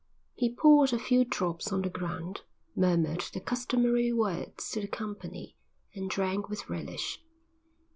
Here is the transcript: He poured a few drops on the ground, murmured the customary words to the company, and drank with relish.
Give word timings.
He 0.33 0.51
poured 0.51 0.93
a 0.93 0.97
few 0.97 1.23
drops 1.23 1.71
on 1.71 1.83
the 1.83 1.89
ground, 1.91 2.41
murmured 2.75 3.21
the 3.35 3.39
customary 3.39 4.11
words 4.11 4.71
to 4.71 4.81
the 4.81 4.87
company, 4.87 5.57
and 5.93 6.09
drank 6.09 6.49
with 6.49 6.67
relish. 6.71 7.21